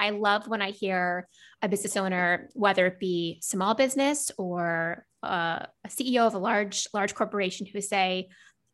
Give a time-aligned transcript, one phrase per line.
[0.00, 1.28] I love when I hear
[1.60, 6.88] a business owner, whether it be small business or uh, a CEO of a large
[6.94, 8.30] large corporation, who say,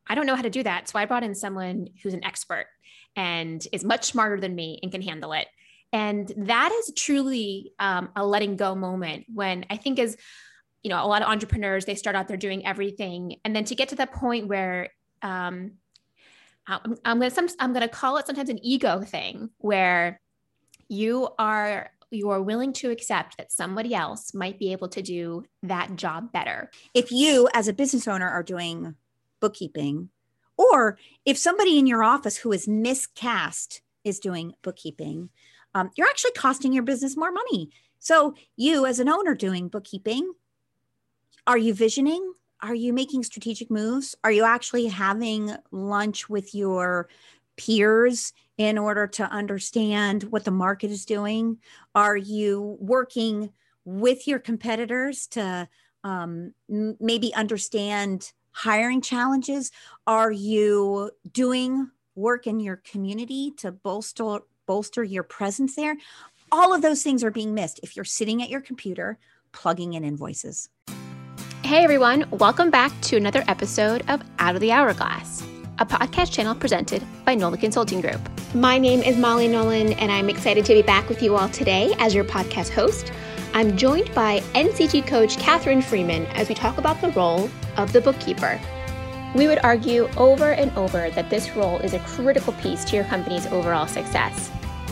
[0.07, 2.69] "I don't know how to do that, so I brought in someone who's an expert
[3.17, 5.49] and is much smarter than me and can handle it."
[5.93, 10.17] And that is truly um, a letting go moment when I think is,
[10.85, 13.75] you know, a lot of entrepreneurs they start out there doing everything, and then to
[13.75, 14.91] get to that point where
[15.23, 15.73] um,
[16.69, 20.21] I'm, I'm gonna some, I'm gonna call it sometimes an ego thing where
[20.89, 25.45] you are you are willing to accept that somebody else might be able to do
[25.65, 26.71] that job better.
[26.95, 28.95] If you as a business owner are doing
[29.41, 30.11] bookkeeping
[30.57, 35.31] or if somebody in your office who is miscast is doing bookkeeping,
[35.75, 37.71] um, you're actually costing your business more money.
[37.99, 40.33] So, you as an owner doing bookkeeping,
[41.47, 42.33] are you visioning?
[42.63, 44.15] Are you making strategic moves?
[44.25, 47.09] Are you actually having lunch with your
[47.57, 51.59] peers in order to understand what the market is doing?
[51.95, 53.51] Are you working
[53.85, 55.69] with your competitors to
[56.05, 59.71] um, maybe understand hiring challenges?
[60.07, 65.97] Are you doing work in your community to bolster bolster your presence there?
[66.51, 69.19] All of those things are being missed if you're sitting at your computer
[69.53, 70.69] plugging in invoices.
[71.63, 75.43] Hey everyone, welcome back to another episode of Out of the Hourglass,
[75.79, 78.21] a podcast channel presented by Nolan Consulting Group.
[78.57, 81.93] My name is Molly Nolan, and I'm excited to be back with you all today
[81.99, 83.13] as your podcast host.
[83.53, 88.01] I'm joined by NCG coach Catherine Freeman as we talk about the role of the
[88.01, 88.59] bookkeeper.
[89.35, 93.05] We would argue over and over that this role is a critical piece to your
[93.05, 94.49] company's overall success,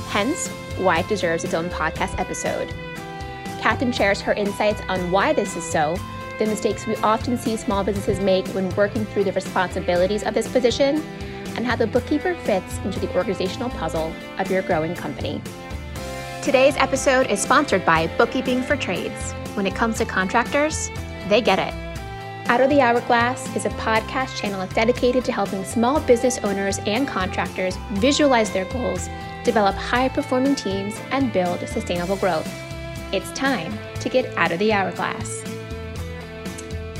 [0.08, 2.68] hence, why it deserves its own podcast episode.
[3.62, 5.96] Catherine shares her insights on why this is so
[6.38, 10.48] the mistakes we often see small businesses make when working through the responsibilities of this
[10.48, 11.02] position,
[11.56, 15.40] and how the bookkeeper fits into the organizational puzzle of your growing company.
[16.42, 19.32] Today's episode is sponsored by Bookkeeping for Trades.
[19.54, 20.90] When it comes to contractors,
[21.28, 21.72] they get it.
[22.50, 27.08] Out of the Hourglass is a podcast channel dedicated to helping small business owners and
[27.08, 29.08] contractors visualize their goals,
[29.44, 32.46] develop high performing teams, and build sustainable growth.
[33.12, 35.42] It's time to get out of the hourglass.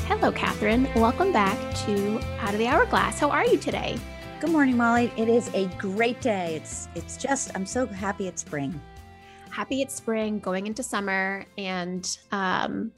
[0.07, 0.87] Hello, Catherine.
[0.95, 3.19] Welcome back to Out of the Hourglass.
[3.19, 3.99] How are you today?
[4.45, 5.11] Good morning, Molly.
[5.17, 6.57] It is a great day.
[6.57, 8.79] It's it's just I'm so happy it's spring.
[9.49, 12.91] Happy it's spring, going into summer, and um,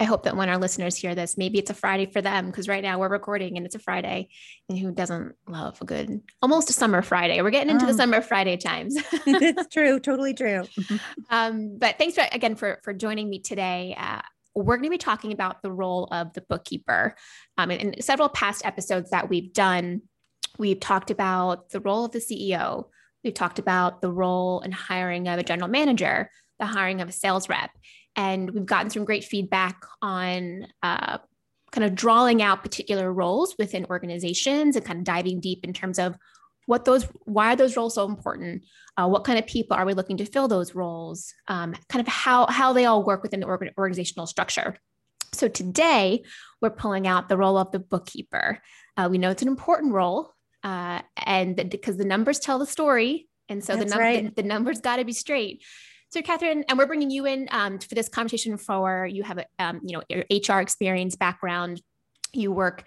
[0.00, 2.66] I hope that when our listeners hear this, maybe it's a Friday for them because
[2.66, 4.30] right now we're recording and it's a Friday.
[4.70, 7.42] And who doesn't love a good, almost a summer Friday?
[7.42, 7.88] We're getting into oh.
[7.88, 8.96] the summer Friday times.
[9.26, 10.64] it's true, totally true.
[11.30, 13.94] um, but thanks for, again for for joining me today.
[13.98, 14.22] Uh,
[14.54, 17.16] we're going to be talking about the role of the bookkeeper.
[17.58, 20.00] Um, in, in several past episodes that we've done,
[20.58, 22.86] we've talked about the role of the CEO.
[23.24, 27.12] We've talked about the role and hiring of a general manager, the hiring of a
[27.12, 27.70] sales rep.
[28.14, 31.18] And we've gotten some great feedback on uh,
[31.72, 35.98] kind of drawing out particular roles within organizations and kind of diving deep in terms
[35.98, 36.16] of
[36.66, 38.64] what those why are those roles so important
[38.96, 42.12] uh, what kind of people are we looking to fill those roles um, kind of
[42.12, 44.76] how how they all work within the organizational structure
[45.32, 46.22] so today
[46.60, 48.60] we're pulling out the role of the bookkeeper
[48.96, 50.32] uh, we know it's an important role
[50.66, 54.34] uh, and because the numbers tell the story and so the, num- right.
[54.34, 55.62] the, the numbers got to be straight
[56.08, 59.46] so Catherine, and we're bringing you in um, for this conversation for you have a
[59.58, 61.82] um, you know your HR experience background.
[62.32, 62.84] You work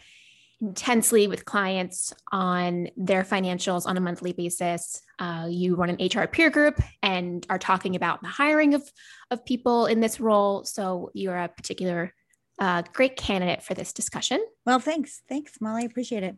[0.62, 5.02] intensely with clients on their financials on a monthly basis.
[5.18, 8.90] Uh, you run an HR peer group and are talking about the hiring of,
[9.32, 10.66] of people in this role.
[10.66, 12.14] So you're a particular
[12.60, 14.44] uh, great candidate for this discussion.
[14.66, 15.22] Well, thanks.
[15.30, 15.84] Thanks, Molly.
[15.84, 16.36] I appreciate it.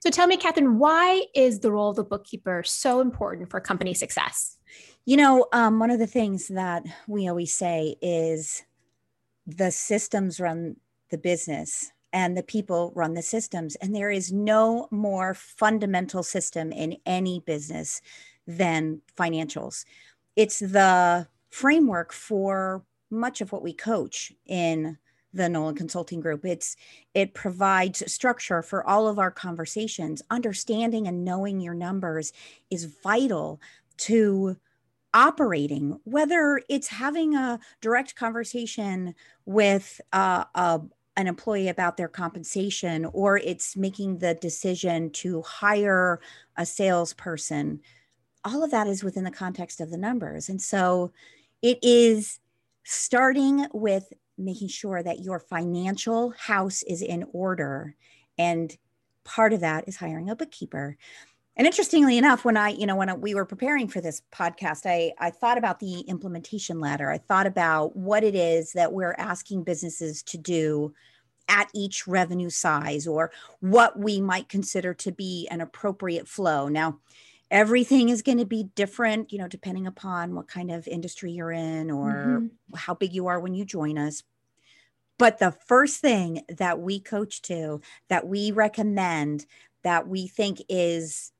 [0.00, 3.92] So tell me, Catherine, why is the role of the bookkeeper so important for company
[3.92, 4.56] success?
[5.04, 8.62] You know, um, one of the things that we always say is
[9.46, 10.76] the systems run
[11.10, 13.76] the business and the people run the systems.
[13.76, 18.00] And there is no more fundamental system in any business
[18.46, 19.84] than financials.
[20.34, 24.96] It's the framework for much of what we coach in
[25.32, 26.44] the Nolan Consulting Group.
[26.44, 26.76] It's
[27.14, 30.22] it provides structure for all of our conversations.
[30.30, 32.32] Understanding and knowing your numbers
[32.70, 33.60] is vital
[33.98, 34.56] to
[35.12, 40.80] operating whether it's having a direct conversation with uh, a,
[41.16, 46.20] an employee about their compensation or it's making the decision to hire
[46.56, 47.80] a salesperson
[48.44, 51.10] all of that is within the context of the numbers and so
[51.60, 52.38] it is
[52.84, 57.94] starting with making sure that your financial house is in order
[58.38, 58.76] and
[59.24, 60.96] part of that is hiring a bookkeeper
[61.56, 65.12] And interestingly enough, when I, you know, when we were preparing for this podcast, I,
[65.18, 67.10] I thought about the implementation ladder.
[67.10, 70.94] I thought about what it is that we're asking businesses to do
[71.48, 76.68] at each revenue size or what we might consider to be an appropriate flow.
[76.68, 77.00] Now,
[77.50, 81.50] everything is going to be different, you know, depending upon what kind of industry you're
[81.50, 82.76] in or mm-hmm.
[82.76, 84.22] how big you are when you join us.
[85.18, 89.44] But the first thing that we coach to, that we recommend,
[89.82, 91.32] that we think is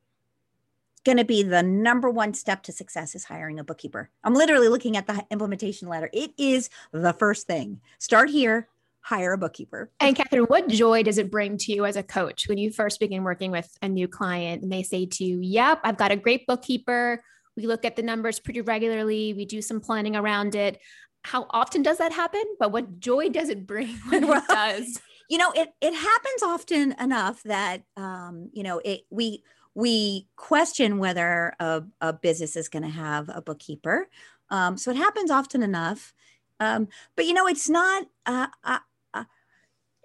[1.05, 4.11] going to be the number one step to success is hiring a bookkeeper.
[4.23, 6.11] I'm literally looking at the implementation ladder.
[6.13, 7.81] It is the first thing.
[7.99, 8.69] Start here,
[9.03, 9.91] hire a bookkeeper.
[10.01, 13.01] And Catherine, what joy does it bring to you as a coach when you first
[13.01, 16.17] begin working with a new client and they say to you, Yep, I've got a
[16.17, 17.23] great bookkeeper.
[17.57, 20.79] We look at the numbers pretty regularly, we do some planning around it.
[21.23, 22.43] How often does that happen?
[22.59, 25.01] But what joy does it bring when well, it does?
[25.29, 29.43] You know, it it happens often enough that um, you know, it we
[29.75, 34.09] we question whether a, a business is going to have a bookkeeper.
[34.51, 36.13] Um, so it happens often enough.
[36.59, 38.07] Um, but you know, it's not.
[38.27, 38.49] Uh,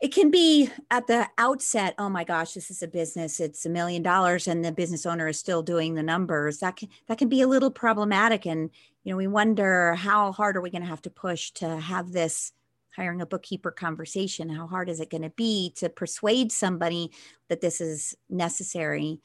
[0.01, 3.69] it can be at the outset oh my gosh this is a business it's a
[3.69, 6.59] million dollars and the business owner is still doing the numbers.
[6.59, 8.69] That can that can be a little problematic and
[9.03, 12.12] you know we wonder how hard are we going to have to push to have
[12.12, 12.51] this
[12.95, 14.50] hiring a bookkeeper conversation?
[14.50, 17.12] How hard is it going to be to persuade somebody
[17.50, 19.21] that this is necessary?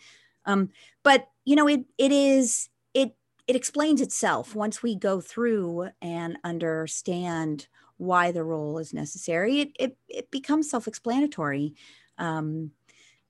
[0.46, 0.70] Um,
[1.02, 2.69] but you know it it is
[3.46, 9.72] it explains itself once we go through and understand why the role is necessary, it,
[9.78, 11.75] it, it becomes self explanatory.
[12.19, 12.72] Um,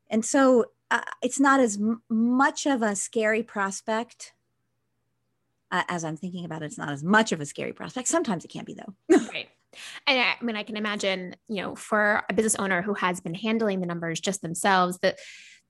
[0.09, 4.33] and so uh, it's not as m- much of a scary prospect.
[5.73, 8.09] Uh, as I'm thinking about it, it's not as much of a scary prospect.
[8.09, 9.19] Sometimes it can be, though.
[9.33, 9.49] right.
[10.07, 13.21] And I, I mean, I can imagine, you know, for a business owner who has
[13.21, 15.19] been handling the numbers just themselves, that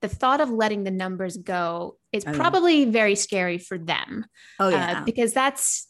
[0.01, 2.91] the thought of letting the numbers go is oh, probably yeah.
[2.91, 4.25] very scary for them.
[4.59, 5.87] Oh yeah, uh, because that's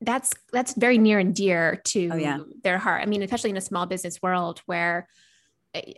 [0.00, 2.38] that's that's very near and dear to oh, yeah.
[2.62, 3.02] their heart.
[3.02, 5.08] I mean, especially in a small business world where
[5.72, 5.94] eh,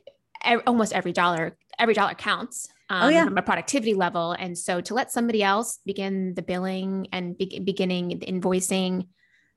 [0.67, 3.25] almost every dollar every dollar counts um, oh, yeah.
[3.25, 7.61] from a productivity level, and so to let somebody else begin the billing and be-
[7.65, 9.09] beginning the invoicing,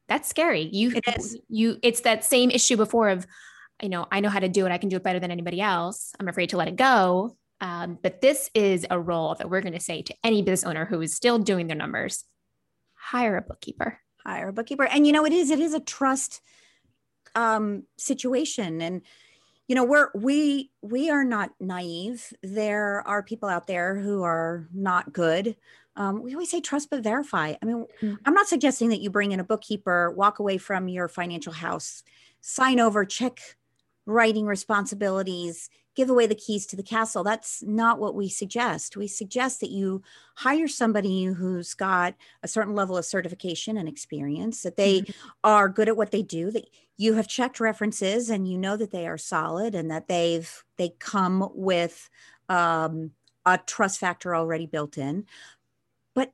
[0.07, 0.69] that's scary.
[0.71, 1.37] You it is.
[1.47, 3.27] you it's that same issue before of
[3.81, 4.71] you know I know how to do it.
[4.71, 6.13] I can do it better than anybody else.
[6.19, 7.37] I'm afraid to let it go.
[7.61, 10.85] Um, but this is a role that we're going to say to any business owner
[10.85, 12.23] who is still doing their numbers
[12.93, 14.85] hire a bookkeeper hire a bookkeeper.
[14.85, 16.41] And you know, it is, it is a trust
[17.35, 18.81] um, situation.
[18.81, 19.01] And
[19.67, 22.33] you know, we're we we are not naive.
[22.41, 25.55] There are people out there who are not good.
[25.95, 27.53] Um, we always say trust but verify.
[27.61, 28.15] I mean, mm-hmm.
[28.25, 32.03] I'm not suggesting that you bring in a bookkeeper, walk away from your financial house,
[32.41, 33.39] sign over, check
[34.07, 37.23] writing responsibilities, give away the keys to the castle.
[37.23, 38.95] That's not what we suggest.
[38.95, 40.01] We suggest that you
[40.35, 45.29] hire somebody who's got a certain level of certification and experience, that they mm-hmm.
[45.43, 46.65] are good at what they do, that
[46.97, 50.89] you have checked references and you know that they are solid and that they've they
[50.99, 52.09] come with
[52.49, 53.11] um,
[53.45, 55.25] a trust factor already built in.
[56.13, 56.33] But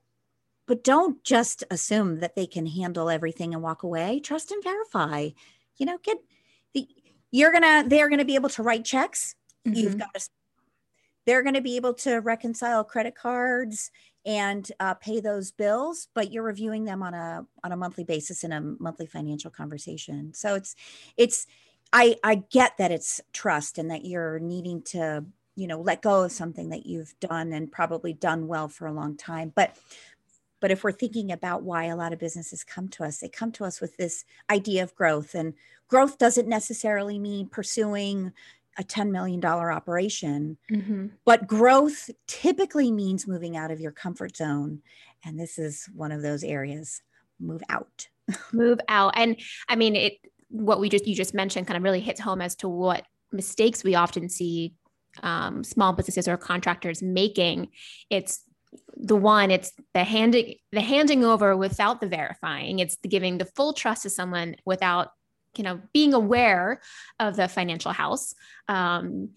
[0.68, 4.19] but don't just assume that they can handle everything and walk away.
[4.19, 5.30] Trust and verify.
[5.78, 6.18] You know, get
[6.74, 6.88] the
[7.31, 9.73] you're gonna they're gonna be able to write checks Mm-hmm.
[9.73, 10.29] You've got to,
[11.25, 13.91] they're going to be able to reconcile credit cards
[14.25, 18.44] and uh, pay those bills, but you're reviewing them on a on a monthly basis
[18.44, 20.34] in a monthly financial conversation.
[20.34, 20.75] So it's
[21.17, 21.48] it's
[21.93, 26.24] I I get that it's trust and that you're needing to you know let go
[26.24, 29.75] of something that you've done and probably done well for a long time, but
[30.65, 33.51] but if we're thinking about why a lot of businesses come to us, they come
[33.51, 35.36] to us with this idea of growth.
[35.36, 35.53] And
[35.88, 38.34] growth doesn't necessarily mean pursuing,
[38.77, 40.58] a $10 million operation.
[40.72, 41.08] Mm-hmm.
[41.25, 44.82] But growth typically means moving out of your comfort zone.
[45.24, 47.01] And this is one of those areas
[47.39, 48.08] move out.
[48.53, 49.13] move out.
[49.15, 49.38] And
[49.70, 50.13] I mean, it,
[50.50, 53.84] what we just, you just mentioned kind of really hits home as to what mistakes
[53.84, 54.74] we often see
[55.24, 57.70] um, small businesses or contractors making.
[58.10, 58.41] It's
[58.98, 63.46] the one it's the handing the handing over without the verifying it's the giving the
[63.46, 65.12] full trust to someone without
[65.57, 66.81] you know being aware
[67.19, 68.33] of the financial house
[68.67, 69.29] um,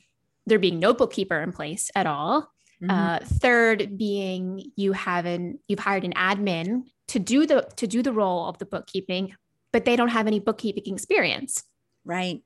[0.46, 2.50] there being no bookkeeper in place at all.
[2.82, 2.90] Mm-hmm.
[2.90, 8.02] uh, third being you have an you've hired an admin to do the to do
[8.02, 9.34] the role of the bookkeeping
[9.72, 11.64] but they don't have any bookkeeping experience.
[12.04, 12.42] Right.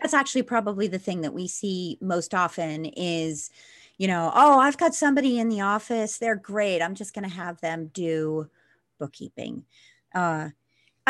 [0.00, 3.50] That's actually probably the thing that we see most often is
[3.96, 6.18] you know oh i've got somebody in the office.
[6.18, 6.82] They're great.
[6.82, 8.48] I'm just going to have them do
[8.98, 9.64] bookkeeping.
[10.14, 10.50] Uh,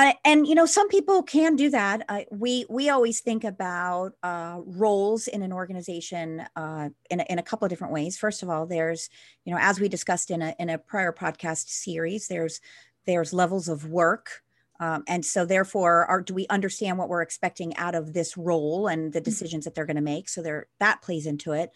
[0.00, 2.06] Uh, and you know, some people can do that.
[2.08, 7.38] Uh, we we always think about uh, roles in an organization uh, in a, in
[7.38, 8.16] a couple of different ways.
[8.16, 9.10] First of all, there's
[9.44, 12.62] you know, as we discussed in a in a prior podcast series, there's
[13.04, 14.42] there's levels of work.
[14.78, 18.88] Um, and so therefore are, do we understand what we're expecting out of this role
[18.88, 19.24] and the mm-hmm.
[19.24, 21.70] decisions that they're going to make so there that plays into it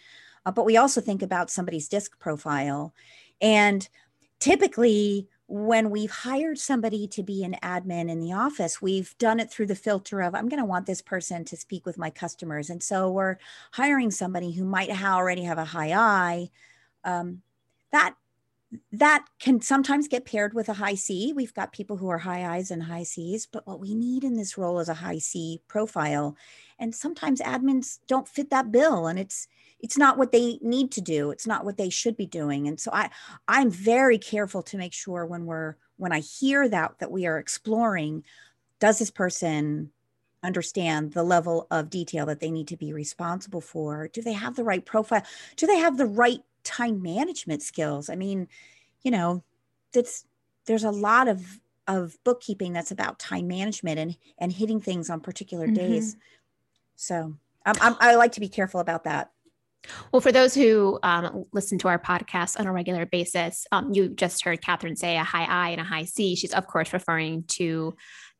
[0.46, 2.94] uh, but we also think about somebody's disc profile
[3.42, 3.90] and
[4.40, 9.50] typically when we've hired somebody to be an admin in the office, we've done it
[9.50, 12.70] through the filter of, I'm going to want this person to speak with my customers.
[12.70, 13.36] And so we're
[13.72, 16.50] hiring somebody who might already have a high I.
[17.04, 17.42] Um,
[17.92, 18.14] that
[18.90, 21.32] that can sometimes get paired with a high C.
[21.32, 24.34] We've got people who are high I's and high C's, but what we need in
[24.34, 26.36] this role is a high C profile.
[26.78, 29.06] And sometimes admins don't fit that bill.
[29.06, 29.46] And it's
[29.80, 32.80] it's not what they need to do it's not what they should be doing and
[32.80, 33.10] so i
[33.48, 37.38] i'm very careful to make sure when we're when i hear that that we are
[37.38, 38.24] exploring
[38.80, 39.90] does this person
[40.44, 44.08] understand the level of detail that they need to be responsible for?
[44.12, 45.24] Do they have the right profile
[45.56, 48.10] do they have the right time management skills?
[48.10, 48.46] I mean
[49.02, 49.42] you know
[49.92, 50.26] that's
[50.66, 55.20] there's a lot of of bookkeeping that's about time management and and hitting things on
[55.20, 55.74] particular mm-hmm.
[55.74, 56.16] days
[56.96, 57.34] so
[57.66, 59.30] I'm, I'm, i like to be careful about that
[60.12, 64.08] well, for those who um, listen to our podcast on a regular basis, um, you
[64.08, 66.36] just heard Catherine say a high I and a high C.
[66.36, 67.94] She's of course referring to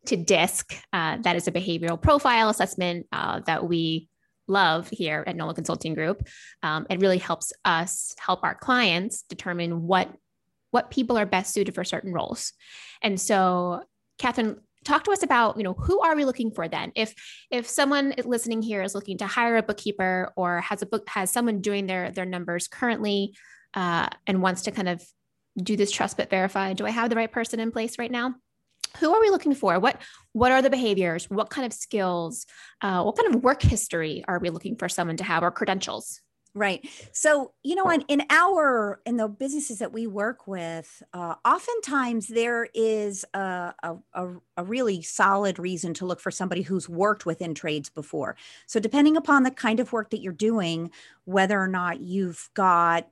[0.07, 0.75] to DISC.
[0.93, 4.09] Uh, that is a behavioral profile assessment uh, that we
[4.47, 6.27] love here at Nolan Consulting Group.
[6.63, 10.11] Um, it really helps us help our clients determine what
[10.71, 12.53] what people are best suited for certain roles.
[13.01, 13.85] And so,
[14.19, 16.93] Catherine, talk to us about you know who are we looking for then?
[16.95, 17.15] If
[17.51, 21.31] if someone listening here is looking to hire a bookkeeper or has a book has
[21.31, 23.35] someone doing their their numbers currently
[23.75, 25.03] uh, and wants to kind of
[25.57, 28.35] do this trust but verify do i have the right person in place right now?
[28.99, 29.81] Who are we looking for?
[29.81, 30.01] What
[30.33, 31.29] what are the behaviors?
[31.29, 32.47] What kind of skills?
[32.81, 36.21] Uh, what kind of work history are we looking for someone to have or credentials
[36.57, 36.89] Right.
[37.11, 42.29] So, you know, in, in our, in the businesses that we work with, uh, oftentimes
[42.29, 47.55] there is a, a, a, really solid reason to look for somebody who's worked within
[47.55, 48.37] trades before.
[48.69, 50.93] So, depending upon the kind of work that you're doing,
[51.25, 53.09] whether or not you've got,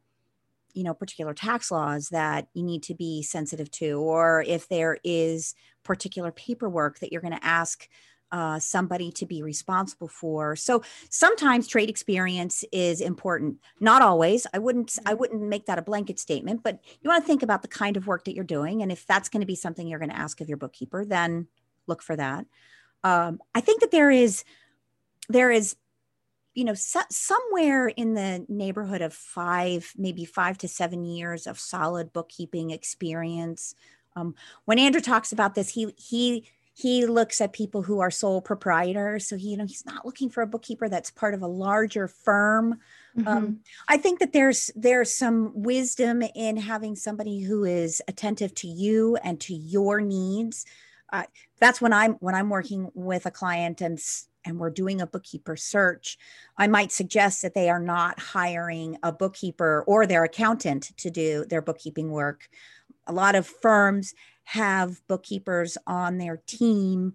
[0.72, 4.99] you know, particular tax laws that you need to be sensitive to, or if there
[5.02, 7.88] is particular paperwork that you're going to ask
[8.32, 10.56] uh, somebody to be responsible for.
[10.56, 13.58] So sometimes trade experience is important.
[13.78, 14.46] Not always.
[14.52, 14.98] I wouldn't.
[15.04, 15.20] I mm-hmm.
[15.20, 16.62] wouldn't make that a blanket statement.
[16.62, 19.06] But you want to think about the kind of work that you're doing, and if
[19.06, 21.46] that's going to be something you're going to ask of your bookkeeper, then
[21.86, 22.46] look for that.
[23.04, 24.44] Um, I think that there is
[25.28, 25.76] there is
[26.54, 31.58] you know so, somewhere in the neighborhood of five maybe five to seven years of
[31.58, 33.74] solid bookkeeping experience
[34.16, 34.34] um,
[34.66, 39.26] when andrew talks about this he he he looks at people who are sole proprietors
[39.26, 42.08] so he you know he's not looking for a bookkeeper that's part of a larger
[42.08, 42.72] firm.
[42.72, 42.78] Um,
[43.18, 43.28] mm-hmm.
[43.28, 48.68] um, i think that there's there's some wisdom in having somebody who is attentive to
[48.68, 50.64] you and to your needs.
[51.12, 51.24] Uh,
[51.60, 53.98] that's when i'm when i'm working with a client and
[54.44, 56.16] and we're doing a bookkeeper search
[56.56, 61.44] i might suggest that they are not hiring a bookkeeper or their accountant to do
[61.44, 62.48] their bookkeeping work.
[63.06, 64.14] A lot of firms
[64.44, 67.14] have bookkeepers on their team.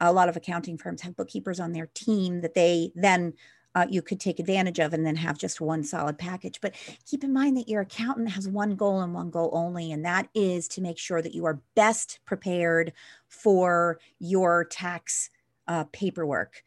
[0.00, 3.34] A lot of accounting firms have bookkeepers on their team that they then
[3.76, 6.62] uh, you could take advantage of and then have just one solid package.
[6.62, 10.02] But keep in mind that your accountant has one goal and one goal only, and
[10.06, 12.94] that is to make sure that you are best prepared
[13.28, 15.28] for your tax
[15.68, 16.62] uh, paperwork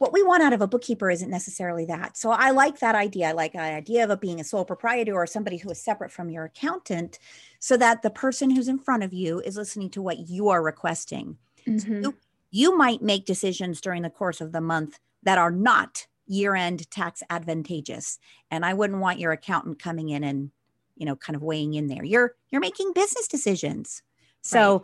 [0.00, 2.16] what we want out of a bookkeeper isn't necessarily that.
[2.16, 3.28] So I like that idea.
[3.28, 6.10] I like the idea of it being a sole proprietor or somebody who is separate
[6.10, 7.18] from your accountant
[7.58, 10.62] so that the person who's in front of you is listening to what you are
[10.62, 11.36] requesting.
[11.66, 12.02] Mm-hmm.
[12.02, 12.16] So you,
[12.50, 17.22] you might make decisions during the course of the month that are not year-end tax
[17.28, 18.18] advantageous.
[18.50, 20.50] And I wouldn't want your accountant coming in and,
[20.96, 22.04] you know, kind of weighing in there.
[22.04, 24.02] You're you're making business decisions.
[24.40, 24.82] So right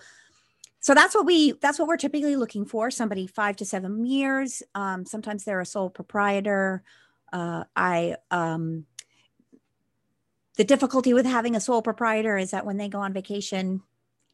[0.81, 4.63] so that's what we that's what we're typically looking for somebody five to seven years.
[4.75, 6.83] Um, sometimes they're a sole proprietor.
[7.33, 8.87] Uh, i um,
[10.57, 13.83] the difficulty with having a sole proprietor is that when they go on vacation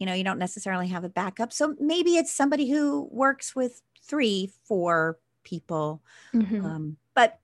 [0.03, 1.53] you know you don't necessarily have a backup.
[1.53, 6.03] So maybe it's somebody who works with three four people.
[6.35, 6.65] Mm-hmm.
[6.65, 7.39] um, but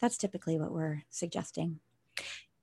[0.00, 1.80] that's typically what we're suggesting.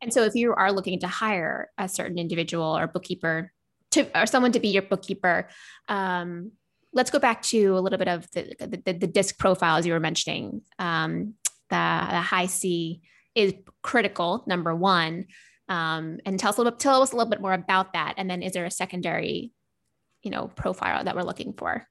[0.01, 3.51] And so if you are looking to hire a certain individual or bookkeeper
[3.91, 5.49] to or someone to be your bookkeeper.
[5.87, 6.51] Um,
[6.93, 8.55] let's go back to a little bit of the
[8.85, 10.61] the, the disc profiles you were mentioning.
[10.79, 11.35] Um,
[11.69, 13.01] the, the high C
[13.35, 15.25] is critical, number one.
[15.69, 18.15] Um, and tell us a little bit, tell us a little bit more about that.
[18.17, 19.51] And then is there a secondary
[20.23, 21.87] you know profile that we're looking for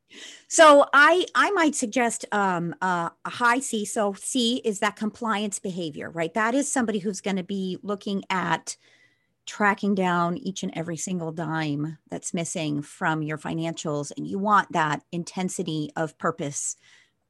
[0.49, 5.59] so i i might suggest um, uh, a high c so c is that compliance
[5.59, 8.77] behavior right that is somebody who's going to be looking at
[9.47, 14.71] tracking down each and every single dime that's missing from your financials and you want
[14.73, 16.77] that intensity of purpose.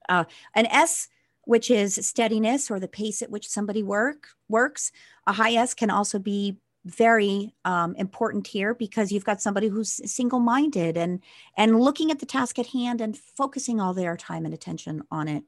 [0.08, 0.24] Uh,
[0.54, 1.08] an s
[1.44, 4.92] which is steadiness or the pace at which somebody work works
[5.26, 10.00] a high s can also be very um, important here because you've got somebody who's
[10.10, 11.20] single-minded and
[11.56, 15.28] and looking at the task at hand and focusing all their time and attention on
[15.28, 15.44] it.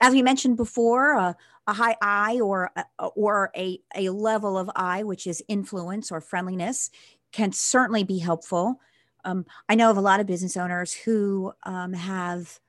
[0.00, 1.34] As we mentioned before uh,
[1.70, 2.70] a high i or
[3.14, 6.90] or a, a level of i which is influence or friendliness
[7.32, 8.80] can certainly be helpful
[9.24, 12.60] um, i know of a lot of business owners who um, have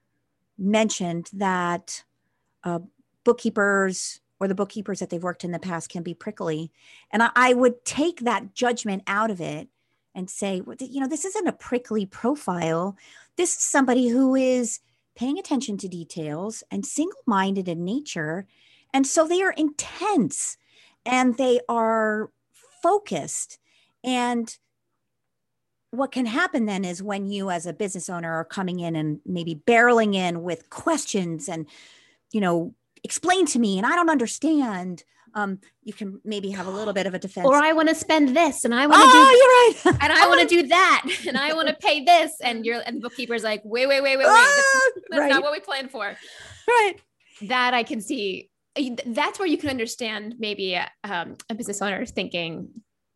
[0.57, 2.03] mentioned that
[2.63, 2.79] uh,
[3.23, 6.71] bookkeepers or the bookkeepers that they've worked in the past can be prickly.
[7.11, 9.69] And I, I would take that judgment out of it
[10.15, 12.97] and say, you know, this isn't a prickly profile.
[13.37, 14.79] This is somebody who is
[15.15, 18.47] paying attention to details and single minded in nature.
[18.93, 20.57] And so they are intense
[21.05, 22.29] and they are
[22.81, 23.59] focused.
[24.03, 24.55] And
[25.91, 29.19] what can happen then is when you, as a business owner, are coming in and
[29.25, 31.67] maybe barreling in with questions and,
[32.31, 35.03] you know, explain to me and I don't understand.
[35.33, 37.47] Um, you can maybe have a little bit of a defense.
[37.47, 40.03] Or I want to spend this and I want to oh, do you're right.
[40.03, 42.33] and I want to do that and I want to pay this.
[42.41, 44.33] And you're and the bookkeeper's like, wait, wait, wait, wait, wait.
[44.33, 45.29] That's, that's right.
[45.29, 46.15] not what we planned for.
[46.67, 46.95] Right.
[47.43, 48.50] That I can see.
[49.05, 52.69] That's where you can understand maybe um, a business owner thinking,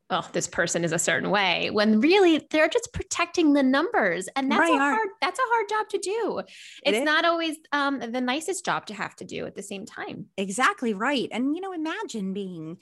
[0.09, 4.29] oh, this person is a certain way when really they're just protecting the numbers.
[4.35, 6.41] And that's right, a hard, that's a hard job to do.
[6.83, 9.85] It's it not always um, the nicest job to have to do at the same
[9.85, 10.27] time.
[10.37, 11.29] Exactly right.
[11.31, 12.77] And, you know, imagine being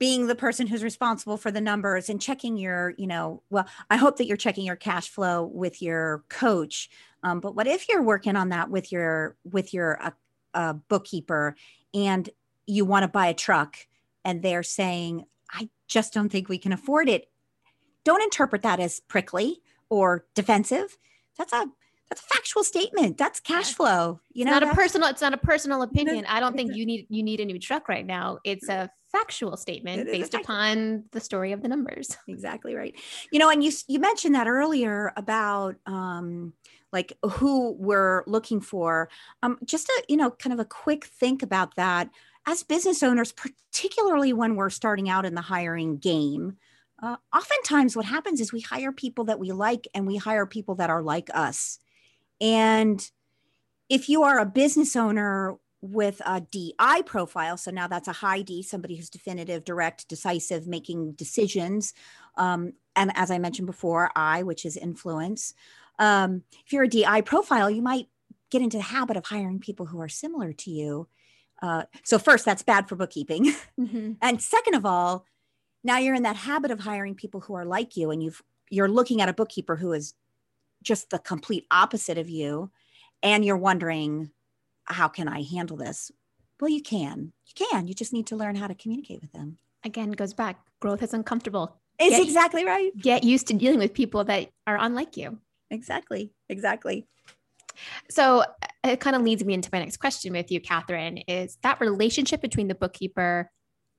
[0.00, 3.96] being the person who's responsible for the numbers and checking your, you know, well, I
[3.96, 6.90] hope that you're checking your cash flow with your coach.
[7.22, 10.10] Um, but what if you're working on that with your with your uh,
[10.52, 11.56] uh, bookkeeper
[11.94, 12.28] and
[12.66, 13.76] you want to buy a truck
[14.24, 17.30] and they're saying, I just don't think we can afford it.
[18.04, 20.98] Don't interpret that as prickly or defensive.
[21.38, 21.66] That's a
[22.10, 23.16] that's a factual statement.
[23.16, 24.20] That's cash flow.
[24.32, 25.08] You know, not a personal.
[25.08, 26.26] It's not a personal opinion.
[26.26, 28.38] I don't think you need you need a new truck right now.
[28.44, 32.16] It's a factual statement based upon the story of the numbers.
[32.28, 32.94] Exactly right.
[33.32, 36.52] You know, and you you mentioned that earlier about um,
[36.94, 39.10] like who we're looking for.
[39.42, 42.08] Um, just a you know kind of a quick think about that
[42.46, 46.56] as business owners, particularly when we're starting out in the hiring game,
[47.02, 50.74] uh, oftentimes what happens is we hire people that we like and we hire people
[50.76, 51.78] that are like us.
[52.40, 53.06] And
[53.88, 58.42] if you are a business owner with a DI profile, so now that's a high
[58.42, 61.94] D, somebody who's definitive, direct, decisive, making decisions.
[62.36, 65.54] Um, and as I mentioned before, I, which is influence.
[65.98, 68.08] Um, if you're a DI profile, you might
[68.50, 71.08] get into the habit of hiring people who are similar to you
[71.64, 73.44] uh, so first, that's bad for bookkeeping,
[73.80, 74.12] mm-hmm.
[74.20, 75.24] and second of all,
[75.82, 78.88] now you're in that habit of hiring people who are like you, and you've you're
[78.88, 80.12] looking at a bookkeeper who is
[80.82, 82.70] just the complete opposite of you,
[83.22, 84.30] and you're wondering,
[84.84, 86.10] how can I handle this?
[86.60, 87.32] Well, you can.
[87.46, 87.88] You can.
[87.88, 89.56] You just need to learn how to communicate with them.
[89.84, 90.60] Again, goes back.
[90.80, 91.76] Growth is uncomfortable.
[91.98, 92.94] It's get, exactly right.
[92.96, 95.38] Get used to dealing with people that are unlike you.
[95.70, 96.32] Exactly.
[96.48, 97.06] Exactly.
[98.10, 98.44] So uh,
[98.84, 102.40] it kind of leads me into my next question with you, Catherine, is that relationship
[102.40, 103.50] between the bookkeeper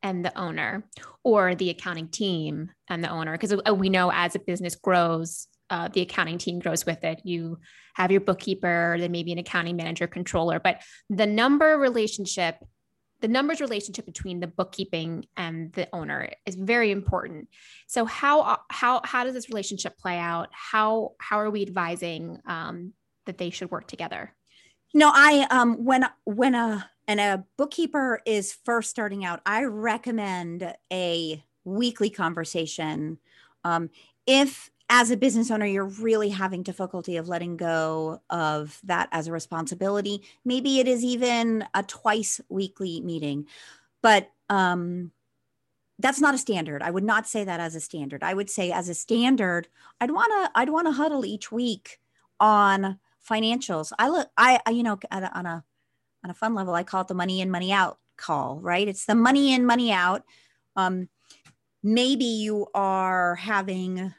[0.02, 0.88] and the owner
[1.24, 3.34] or the accounting team and the owner?
[3.34, 7.22] Because uh, we know as a business grows, uh, the accounting team grows with it.
[7.24, 7.58] You
[7.96, 12.58] have your bookkeeper, then maybe an accounting manager, controller, but the number relationship,
[13.22, 17.48] the numbers relationship between the bookkeeping and the owner is very important.
[17.88, 20.50] So how how how does this relationship play out?
[20.52, 22.94] How how are we advising um,
[23.26, 24.34] that they should work together?
[24.94, 30.74] No, I um when when a and a bookkeeper is first starting out, I recommend
[30.92, 33.20] a weekly conversation.
[33.64, 33.90] Um,
[34.26, 39.28] if as a business owner you're really having difficulty of letting go of that as
[39.28, 43.48] a responsibility, maybe it is even a twice weekly meeting,
[44.02, 45.12] but um,
[46.00, 46.82] that's not a standard.
[46.82, 48.24] I would not say that as a standard.
[48.24, 49.68] I would say as a standard,
[50.02, 52.00] I'd want to I'd want to huddle each week
[52.40, 53.92] on financials.
[53.98, 55.64] I look, I, I you know, a, on a
[56.24, 58.60] on a fun level, I call it the money in, money out call.
[58.60, 58.88] Right?
[58.88, 60.24] It's the money in, money out.
[60.76, 61.08] Um,
[61.82, 64.14] maybe you are having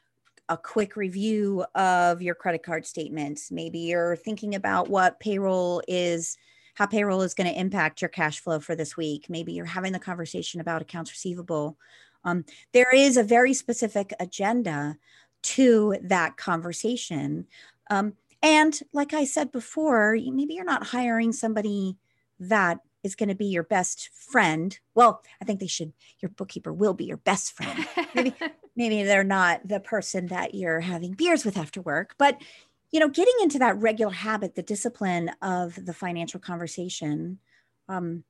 [0.48, 3.50] a quick review of your credit card statements.
[3.50, 6.36] Maybe you're thinking about what payroll is,
[6.74, 9.26] how payroll is going to impact your cash flow for this week.
[9.28, 11.76] Maybe you're having the conversation about accounts receivable.
[12.24, 14.96] Um, there is a very specific agenda
[15.42, 17.46] to that conversation.
[17.90, 21.96] Um, and like I said before, maybe you're not hiring somebody
[22.38, 24.78] that is going to be your best friend.
[24.94, 27.86] Well, I think they should, your bookkeeper will be your best friend.
[28.14, 28.34] Maybe,
[28.76, 32.40] maybe they're not the person that you're having beers with after work, but
[32.92, 37.38] you know, getting into that regular habit, the discipline of the financial conversation,
[37.88, 38.24] um,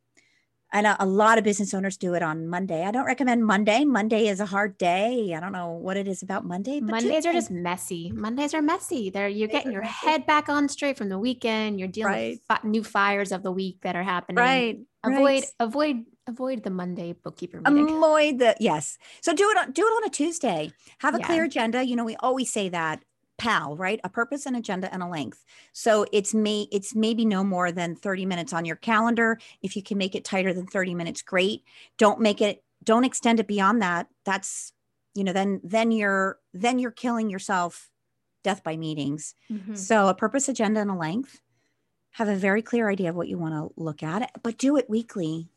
[0.72, 2.84] and a, a, lot of business owners do it on Monday.
[2.84, 3.84] I don't recommend Monday.
[3.84, 5.32] Monday is a hard day.
[5.34, 6.80] I don't know what it is about Monday.
[6.80, 8.10] Mondays are just messy.
[8.12, 9.10] Mondays are messy.
[9.10, 11.78] They're you're getting your head back on straight from the weekend.
[11.78, 12.40] You're dealing right.
[12.50, 14.36] with new fires of the week that are happening.
[14.36, 14.80] Right.
[15.04, 15.44] Avoid right.
[15.60, 17.88] avoid avoid the Monday bookkeeper meeting.
[17.88, 18.98] Avoid the yes.
[19.20, 20.72] So do it on do it on a Tuesday.
[20.98, 21.26] Have a yeah.
[21.26, 21.84] clear agenda.
[21.84, 23.02] You know, we always say that
[23.38, 24.00] PAL, right?
[24.02, 25.44] A purpose, an agenda, and a length.
[25.72, 29.38] So it's may it's maybe no more than 30 minutes on your calendar.
[29.62, 31.62] If you can make it tighter than 30 minutes, great.
[31.98, 34.06] Don't make it, don't extend it beyond that.
[34.24, 34.72] That's,
[35.14, 37.90] you know, then then you're then you're killing yourself
[38.42, 39.34] death by meetings.
[39.50, 39.74] Mm-hmm.
[39.74, 41.40] So a purpose, agenda, and a length.
[42.12, 44.88] Have a very clear idea of what you want to look at, but do it
[44.88, 45.50] weekly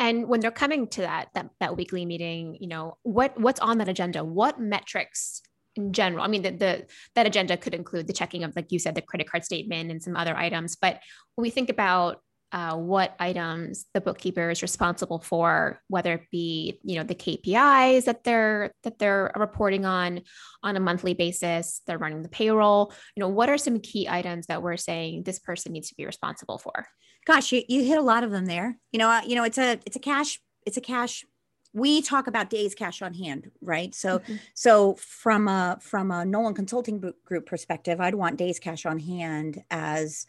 [0.00, 3.78] and when they're coming to that, that that weekly meeting you know what what's on
[3.78, 5.42] that agenda what metrics
[5.76, 6.24] in general.
[6.24, 9.02] I mean, the, the that agenda could include the checking of, like you said, the
[9.02, 10.76] credit card statement and some other items.
[10.76, 11.00] But
[11.34, 12.20] when we think about
[12.52, 18.04] uh, what items the bookkeeper is responsible for, whether it be you know the KPIs
[18.04, 20.22] that they're that they're reporting on
[20.62, 22.92] on a monthly basis, they're running the payroll.
[23.14, 26.06] You know, what are some key items that we're saying this person needs to be
[26.06, 26.86] responsible for?
[27.26, 28.78] Gosh, you, you hit a lot of them there.
[28.92, 31.24] You know, uh, you know, it's a it's a cash it's a cash
[31.72, 34.36] we talk about days cash on hand right so mm-hmm.
[34.54, 39.62] so from a from a nolan consulting group perspective i'd want days cash on hand
[39.70, 40.26] as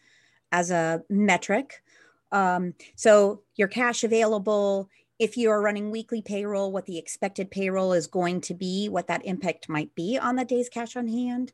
[0.51, 1.83] as a metric
[2.33, 8.07] um, so your cash available if you're running weekly payroll what the expected payroll is
[8.07, 11.51] going to be what that impact might be on the days cash on hand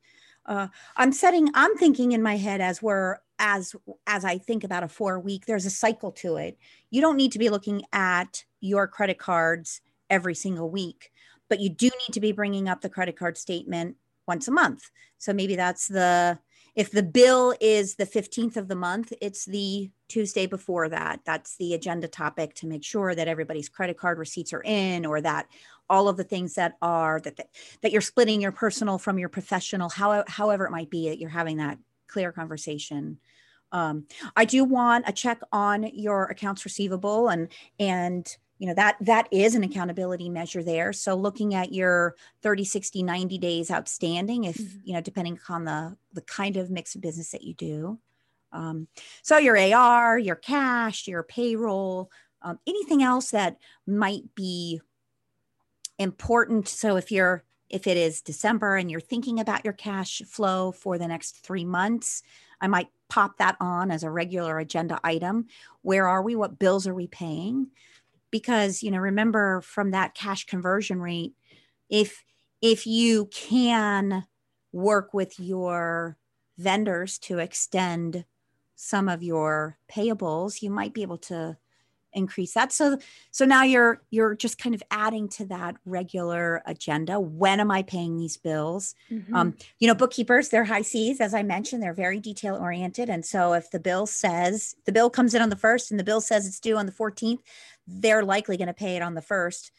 [0.47, 3.75] uh, i'm setting i'm thinking in my head as we're as
[4.07, 6.57] as i think about a four week there's a cycle to it
[6.89, 11.11] you don't need to be looking at your credit cards every single week,
[11.49, 13.95] but you do need to be bringing up the credit card statement
[14.27, 14.89] once a month.
[15.17, 16.39] So maybe that's the,
[16.77, 21.21] if the bill is the 15th of the month, it's the Tuesday before that.
[21.25, 25.19] That's the agenda topic to make sure that everybody's credit card receipts are in or
[25.21, 25.47] that
[25.89, 27.49] all of the things that are that that,
[27.81, 31.31] that you're splitting your personal from your professional, how, however it might be that you're
[31.31, 33.17] having that clear conversation
[33.71, 38.97] um, i do want a check on your accounts receivable and and you know that
[39.01, 40.91] that is an accountability measure there.
[40.93, 44.79] So looking at your 30 60 90 days outstanding if mm-hmm.
[44.83, 47.99] you know depending on the the kind of mix of business that you do
[48.51, 48.87] um,
[49.21, 54.79] so your ar your cash your payroll um, anything else that might be
[55.99, 56.67] important.
[56.67, 60.97] So if you're if it is december and you're thinking about your cash flow for
[60.97, 62.23] the next three months
[62.61, 65.47] i might pop that on as a regular agenda item.
[65.81, 66.35] Where are we?
[66.35, 67.67] What bills are we paying
[68.31, 71.33] because you know remember from that cash conversion rate
[71.89, 72.23] if
[72.61, 74.25] if you can
[74.71, 76.17] work with your
[76.57, 78.25] vendors to extend
[78.75, 81.57] some of your payables you might be able to
[82.17, 82.73] increase that.
[82.73, 82.97] So
[83.31, 87.19] so now you're you're just kind of adding to that regular agenda.
[87.19, 88.95] When am i paying these bills?
[89.11, 89.35] Mm-hmm.
[89.35, 93.25] um, you know bookkeepers they're high c's as i mentioned they're very detail oriented and
[93.25, 96.21] so if the bill says the bill comes in on the first and the bill
[96.21, 97.39] says it's due on the 14th
[97.87, 99.71] they're likely going to pay it on the first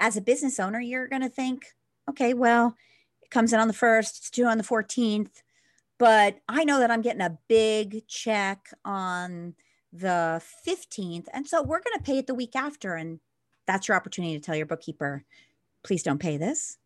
[0.00, 1.66] as a business owner you're going to think
[2.08, 2.74] okay well
[3.22, 5.42] it comes in on the first it's due on the 14th
[5.98, 9.54] but i know that i'm getting a big check on
[9.94, 11.26] the 15th.
[11.32, 12.94] And so we're going to pay it the week after.
[12.94, 13.20] And
[13.66, 15.24] that's your opportunity to tell your bookkeeper,
[15.84, 16.78] please don't pay this.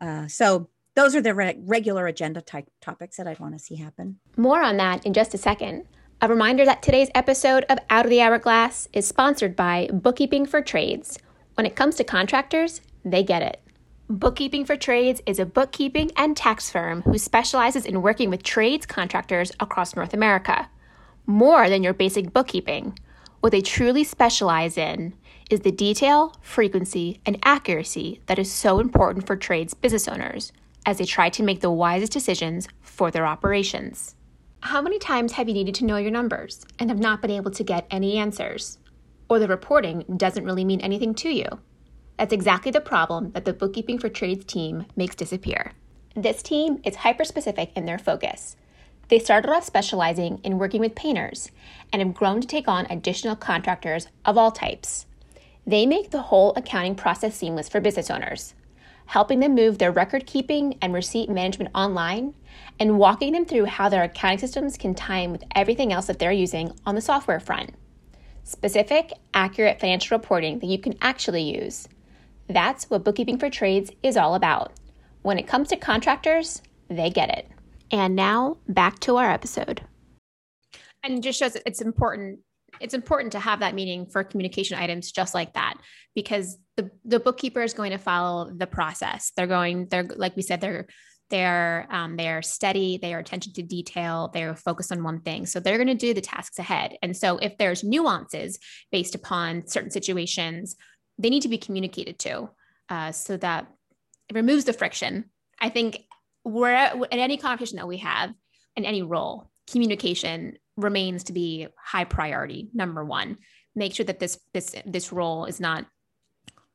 [0.00, 3.76] Uh, so those are the re- regular agenda type topics that I'd want to see
[3.76, 4.18] happen.
[4.36, 5.84] More on that in just a second.
[6.20, 10.60] A reminder that today's episode of Out of the Hourglass is sponsored by Bookkeeping for
[10.60, 11.20] Trades.
[11.54, 13.60] When it comes to contractors, they get it.
[14.10, 18.84] Bookkeeping for Trades is a bookkeeping and tax firm who specializes in working with trades
[18.84, 20.68] contractors across North America
[21.24, 22.98] more than your basic bookkeeping.
[23.38, 25.14] What they truly specialize in
[25.50, 30.50] is the detail, frequency, and accuracy that is so important for trades business owners
[30.84, 34.16] as they try to make the wisest decisions for their operations.
[34.60, 37.50] How many times have you needed to know your numbers and have not been able
[37.52, 38.78] to get any answers?
[39.28, 41.46] Or the reporting doesn't really mean anything to you?
[42.18, 45.72] That's exactly the problem that the Bookkeeping for Trades team makes disappear.
[46.14, 48.56] This team is hyper specific in their focus
[49.08, 51.50] they started off specializing in working with painters
[51.92, 55.06] and have grown to take on additional contractors of all types.
[55.66, 58.54] They make the whole accounting process seamless for business owners.
[59.08, 62.34] Helping them move their record keeping and receipt management online,
[62.78, 66.18] and walking them through how their accounting systems can tie in with everything else that
[66.18, 67.74] they're using on the software front.
[68.44, 71.88] Specific, accurate financial reporting that you can actually use.
[72.48, 74.72] That's what Bookkeeping for Trades is all about.
[75.22, 77.48] When it comes to contractors, they get it.
[77.90, 79.80] And now back to our episode.
[81.02, 82.40] And it just shows it's important
[82.80, 85.74] it's important to have that meeting for communication items just like that
[86.14, 89.32] because the the bookkeeper is going to follow the process.
[89.36, 90.86] They're going they're like we said they're
[91.28, 95.44] they're um, they're steady they are attention to detail they're focused on one thing.
[95.44, 96.96] So they're going to do the tasks ahead.
[97.02, 98.60] And so if there's nuances
[98.92, 100.76] based upon certain situations
[101.18, 102.48] they need to be communicated to
[102.88, 103.66] uh, so that
[104.28, 105.24] it removes the friction.
[105.60, 106.04] I think
[106.44, 108.32] where in any conversation that we have
[108.76, 113.38] in any role communication remains to be high priority number one.
[113.74, 115.86] Make sure that this this this role is not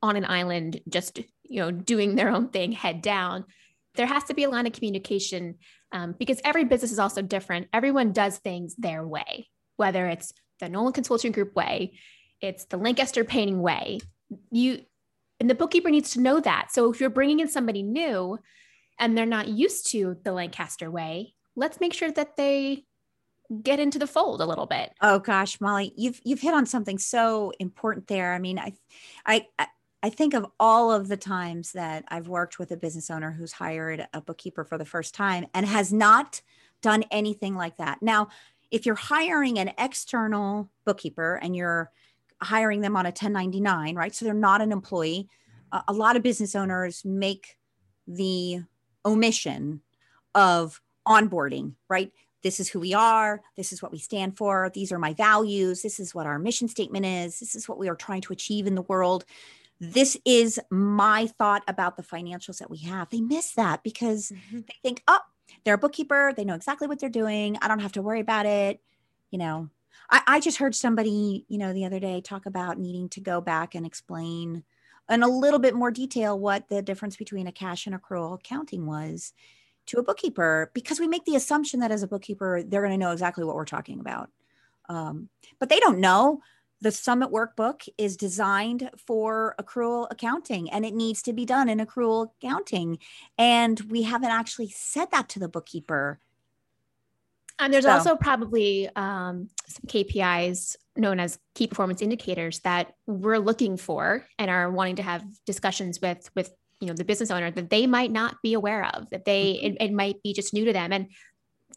[0.04, 3.46] on an island just you know doing their own thing head down
[3.96, 5.56] there has to be a line of communication
[5.92, 10.68] um, because every business is also different everyone does things their way whether it's the
[10.68, 11.94] nolan consulting group way
[12.42, 13.98] it's the lancaster painting way
[14.52, 14.82] you
[15.39, 18.38] and the bookkeeper needs to know that so if you're bringing in somebody new
[19.00, 22.84] and they're not used to the lancaster way let's make sure that they
[23.62, 24.92] get into the fold a little bit.
[25.02, 28.34] Oh gosh, Molly, you've you've hit on something so important there.
[28.34, 28.74] I mean, I
[29.26, 29.46] I
[30.04, 33.54] I think of all of the times that I've worked with a business owner who's
[33.54, 36.42] hired a bookkeeper for the first time and has not
[36.82, 38.02] done anything like that.
[38.02, 38.28] Now,
[38.70, 41.89] if you're hiring an external bookkeeper and you're
[42.42, 44.13] hiring them on a 1099, right?
[44.13, 45.30] So they're not an employee.
[45.74, 45.80] Mm-hmm.
[45.88, 47.58] a lot of business owners make
[48.06, 48.60] the
[49.06, 49.82] omission
[50.36, 52.12] of onboarding, right?
[52.44, 53.42] this is who we are.
[53.56, 54.70] This is what we stand for.
[54.74, 55.82] These are my values.
[55.82, 57.39] This is what our mission statement is.
[57.39, 59.26] This is what we are trying to achieve in the world.
[59.79, 63.09] This is my thought about the financials that we have.
[63.09, 64.62] They miss that because mm-hmm.
[64.62, 65.19] they think, oh,
[65.63, 66.33] they're a bookkeeper.
[66.36, 67.57] They know exactly what they're doing.
[67.62, 68.79] I don't have to worry about it.
[69.31, 69.69] You know,
[70.09, 73.41] I, I just heard somebody, you know, the other day talk about needing to go
[73.41, 74.63] back and explain
[75.09, 78.86] in a little bit more detail what the difference between a cash and accrual accounting
[78.86, 79.33] was
[79.86, 82.97] to a bookkeeper because we make the assumption that as a bookkeeper they're going to
[82.97, 84.29] know exactly what we're talking about
[84.89, 86.41] um, but they don't know
[86.84, 91.80] the summit workbook is designed for accrual accounting and it needs to be done in
[91.80, 93.00] accrual accounting
[93.38, 96.19] and we haven't actually said that to the bookkeeper
[97.60, 97.91] and there's so.
[97.91, 104.52] also probably um, some kpis known as key performance indicators that we're looking for and
[104.52, 108.12] are wanting to have discussions with with you know the business owner that they might
[108.12, 109.78] not be aware of that they mm-hmm.
[109.80, 111.08] it, it might be just new to them and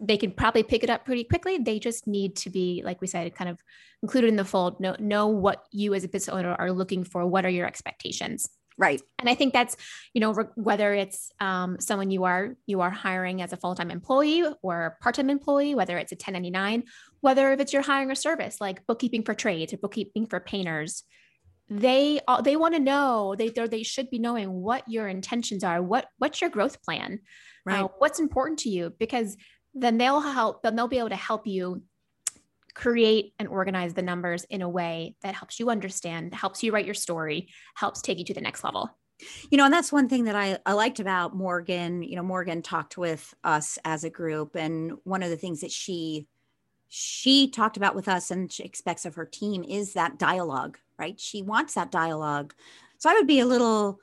[0.00, 1.58] they can probably pick it up pretty quickly.
[1.58, 3.58] They just need to be like we said kind of
[4.02, 7.26] included in the fold know know what you as a business owner are looking for
[7.26, 8.48] what are your expectations?
[8.78, 9.00] Right.
[9.18, 9.76] And i think that's
[10.12, 13.90] you know re- whether it's um, someone you are you are hiring as a full-time
[13.90, 16.84] employee or part-time employee whether it's a 1099
[17.20, 21.04] whether if it's you're hiring a service like bookkeeping for trades or bookkeeping for painters
[21.68, 25.82] they all, they want to know they they should be knowing what your intentions are
[25.82, 27.20] what what's your growth plan?
[27.68, 27.84] Uh, right.
[27.84, 28.92] uh, what's important to you?
[28.98, 29.36] Because
[29.76, 31.82] then they'll help then they'll be able to help you
[32.74, 36.84] create and organize the numbers in a way that helps you understand helps you write
[36.84, 38.90] your story helps take you to the next level.
[39.50, 42.60] You know and that's one thing that I, I liked about morgan you know morgan
[42.60, 46.26] talked with us as a group and one of the things that she
[46.88, 51.18] she talked about with us and expects of her team is that dialogue right?
[51.20, 52.54] She wants that dialogue.
[52.98, 53.98] So i would be a little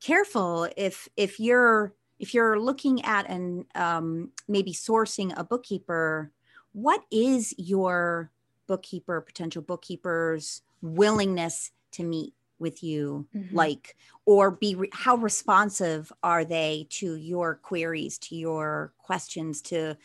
[0.00, 6.30] careful if if you're if you're looking at and um, maybe sourcing a bookkeeper
[6.76, 8.30] what is your
[8.66, 13.26] bookkeeper potential bookkeepers willingness to meet with you?
[13.34, 13.56] Mm-hmm.
[13.56, 19.96] like or be re- how responsive are they to your queries to your questions to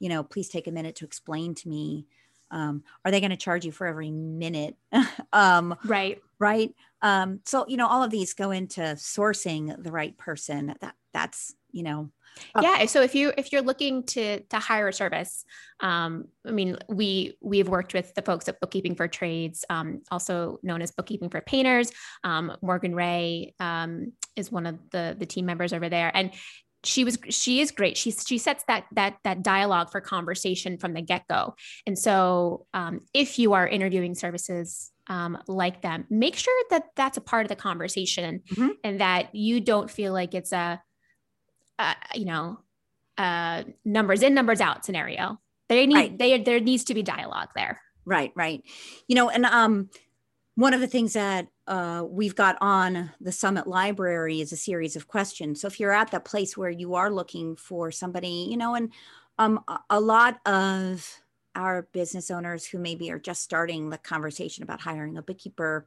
[0.00, 2.06] you know please take a minute to explain to me.
[2.50, 4.76] Um, are they going to charge you for every minute?
[5.32, 6.20] Um, right.
[6.38, 6.74] right?
[7.02, 10.74] Um, so you know all of these go into sourcing the right person.
[10.80, 12.10] That that's you know.
[12.60, 15.44] Yeah so if you if you're looking to to hire a service
[15.80, 20.60] um i mean we we've worked with the folks at bookkeeping for trades um also
[20.62, 21.90] known as bookkeeping for painters.
[22.22, 26.10] Um morgan ray um is one of the the team members over there.
[26.14, 26.32] And
[26.84, 27.96] she was she is great.
[27.96, 31.54] She she sets that that that dialogue for conversation from the get-go.
[31.86, 37.16] And so um, if you are interviewing services um, like them make sure that that's
[37.16, 38.68] a part of the conversation mm-hmm.
[38.84, 40.80] and that you don't feel like it's a,
[41.78, 42.58] a you know
[43.18, 46.18] a numbers in numbers out scenario they need right.
[46.18, 48.62] they there needs to be dialogue there right right
[49.06, 49.88] you know and um
[50.58, 54.96] one of the things that uh, we've got on the Summit Library is a series
[54.96, 55.60] of questions.
[55.60, 58.92] So if you're at that place where you are looking for somebody, you know, and
[59.38, 61.08] um, a lot of
[61.54, 65.86] our business owners who maybe are just starting the conversation about hiring a bookkeeper,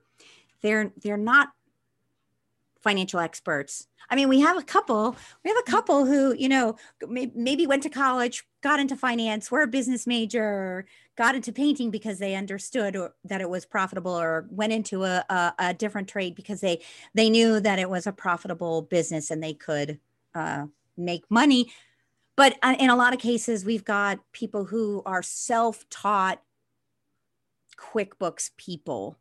[0.62, 1.50] they're they're not
[2.82, 3.88] financial experts.
[4.10, 5.72] I mean, we have a couple, we have a mm.
[5.72, 6.76] couple who, you know,
[7.08, 12.20] maybe went to college, got into finance, were a business major, got into painting because
[12.20, 16.62] they understood that it was profitable or went into a, a, a different trade because
[16.62, 16.82] they,
[17.14, 20.00] they knew that it was a profitable business and they could
[20.36, 20.66] uh,
[20.98, 21.72] make money.
[22.36, 26.42] But uh, in a lot of cases, we've got people who are self-taught
[27.78, 29.18] QuickBooks people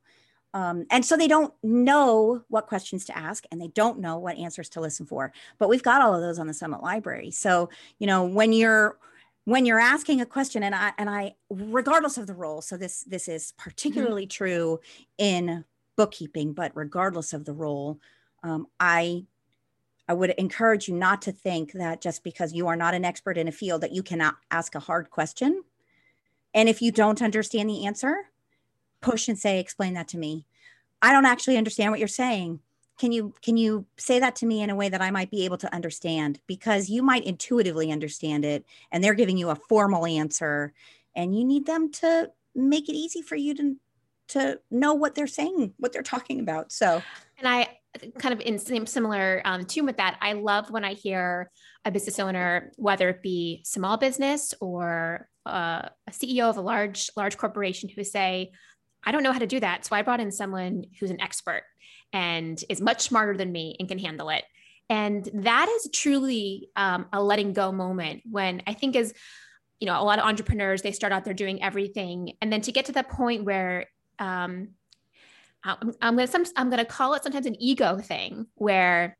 [0.53, 4.37] um, and so they don't know what questions to ask and they don't know what
[4.37, 5.33] answers to listen for.
[5.59, 7.31] But we've got all of those on the Summit Library.
[7.31, 8.99] So, you know, when you're
[9.45, 13.05] when you're asking a question and I and I regardless of the role, so this
[13.05, 13.69] this is mm-hmm.
[13.69, 14.45] particularly mm-hmm.
[14.45, 14.81] true
[15.19, 15.65] in
[15.97, 18.01] bookkeeping, but regardless of the role,
[18.43, 19.27] um, I
[20.09, 23.39] I would encourage you not to think that just because you are not an expert
[23.39, 25.63] in a field that you cannot ask a hard question.
[26.53, 28.30] And if you don't understand the answer,
[29.01, 30.47] push and say, explain that to me.
[31.03, 32.61] I don't actually understand what you're saying.
[32.99, 35.47] Can you can you say that to me in a way that I might be
[35.47, 36.39] able to understand?
[36.47, 40.75] Because you might intuitively understand it and they're giving you a formal answer
[41.17, 43.77] and you need them to make it easy for you to
[44.29, 46.71] to know what they're saying, what they're talking about.
[46.73, 47.03] So
[47.39, 47.69] and I
[48.19, 50.19] kind of in same similar um, tune with that.
[50.21, 51.51] I love when I hear
[51.85, 57.11] a business owner, whether it be small business or uh, a CEO of a large
[57.17, 58.53] large corporation, who say,
[59.05, 59.85] I don't know how to do that.
[59.85, 61.63] So I brought in someone who's an expert
[62.13, 64.45] and is much smarter than me and can handle it.
[64.89, 69.15] And that is truly um, a letting go moment when I think is,
[69.79, 72.33] you know, a lot of entrepreneurs, they start out there doing everything.
[72.43, 73.87] And then to get to that point where
[74.19, 74.71] um,
[75.63, 79.17] I'm, I'm going to, I'm going to call it sometimes an ego thing where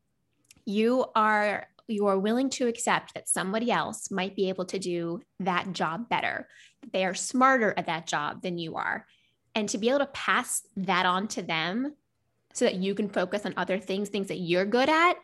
[0.67, 5.21] you are you are willing to accept that somebody else might be able to do
[5.41, 6.47] that job better.
[6.93, 9.07] They are smarter at that job than you are
[9.55, 11.95] and to be able to pass that on to them
[12.53, 15.15] so that you can focus on other things things that you're good at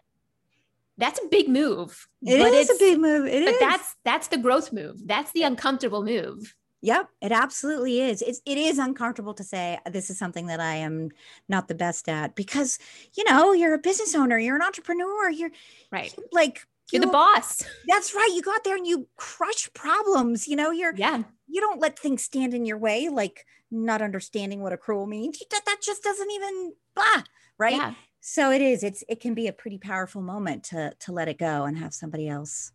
[0.99, 3.61] that's a big move It is a big move it but is.
[3.61, 8.23] that's that's the growth move that's the uncomfortable move Yep, it absolutely is.
[8.23, 11.11] It's it is uncomfortable to say uh, this is something that I am
[11.49, 12.79] not the best at because
[13.17, 15.51] you know you're a business owner, you're an entrepreneur, you're
[15.91, 16.15] right.
[16.33, 17.63] Like you're you, the boss.
[17.89, 18.31] That's right.
[18.33, 20.47] You go out there and you crush problems.
[20.47, 21.23] You know, you're yeah.
[21.49, 25.39] You don't let things stand in your way, like not understanding what accrual means.
[25.51, 27.23] That, that just doesn't even blah,
[27.59, 27.77] right?
[27.77, 27.95] Yeah.
[28.21, 28.83] So it is.
[28.83, 31.95] It's it can be a pretty powerful moment to to let it go and have
[31.95, 32.73] somebody else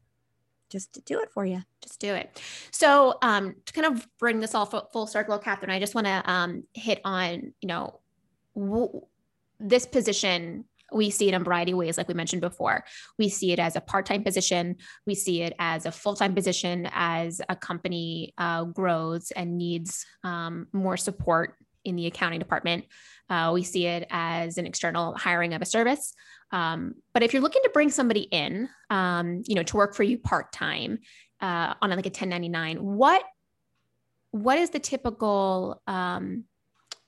[0.72, 1.62] just do it for you.
[1.82, 2.42] Just do it.
[2.72, 6.08] So um, to kind of bring this all full, full circle, Catherine, I just want
[6.08, 8.00] to um, hit on you know
[8.56, 9.02] w-
[9.60, 12.84] this position we see it in a variety of ways, like we mentioned before.
[13.18, 16.36] We see it as a part time position, we see it as a full time
[16.36, 22.86] position as a company uh, grows and needs um, more support in the accounting department.
[23.30, 26.14] Uh, we see it as an external hiring of a service.
[26.52, 30.04] Um, but if you're looking to bring somebody in, um, you know, to work for
[30.04, 31.00] you part time
[31.40, 33.24] uh, on like a 1099, what
[34.32, 36.46] what is the typical um,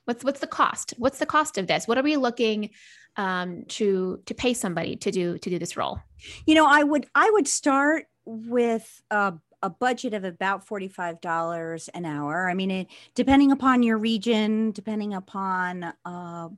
[0.06, 0.94] what's what's the cost?
[0.98, 1.88] What's the cost of this?
[1.88, 2.70] What are we looking
[3.18, 6.00] um, to to pay somebody to do to do this role?
[6.46, 11.22] You know, I would I would start with a, a budget of about forty five
[11.22, 12.50] dollars an hour.
[12.50, 16.50] I mean, it, depending upon your region, depending upon uh,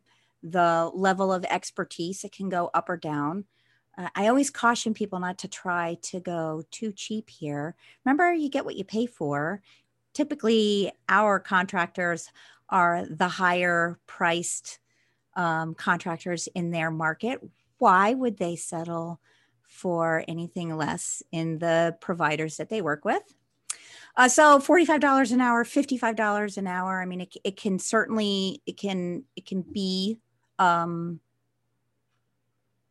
[0.44, 3.46] the level of expertise, it can go up or down.
[3.98, 7.76] Uh, I always caution people not to try to go too cheap here.
[8.04, 9.62] Remember, you get what you pay for.
[10.14, 12.30] Typically, our contractors
[12.70, 14.80] are the higher priced
[15.36, 17.40] um, contractors in their market.
[17.78, 19.20] Why would they settle
[19.68, 23.24] for anything less in the providers that they work with?
[24.18, 27.02] Uh, so $45 an hour, $55 an hour.
[27.02, 30.20] I mean, it, it can certainly, it can, it can be
[30.58, 31.20] um,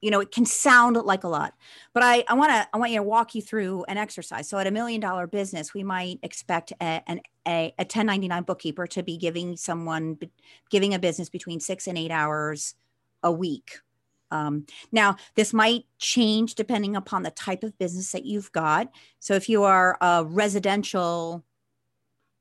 [0.04, 1.54] you know it can sound like a lot
[1.94, 4.48] but i i want to i want you to walk you through an exercise.
[4.48, 8.86] So at a million dollar business we might expect a, an a, a 1099 bookkeeper
[8.88, 10.18] to be giving someone
[10.70, 12.74] giving a business between six and eight hours
[13.22, 13.78] a week.
[14.30, 18.88] Um, now this might change depending upon the type of business that you've got.
[19.20, 21.44] So if you are a residential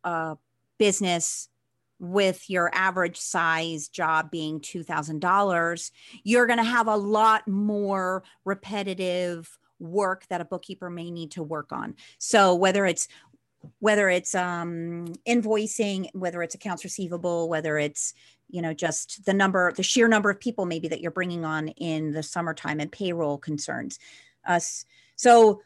[0.03, 0.35] uh,
[0.77, 1.47] business
[2.03, 5.91] with your average size job being $2,000,
[6.23, 11.41] you're going to have a lot more repetitive work that a bookkeeper may need to
[11.41, 11.95] work on.
[12.17, 13.07] So whether it's
[13.79, 18.13] whether it's um, invoicing, whether it's accounts receivable, whether it's
[18.49, 21.69] you know just the number, the sheer number of people maybe that you're bringing on
[21.69, 23.99] in the summertime and payroll concerns.
[24.45, 24.59] Uh,
[25.15, 25.61] so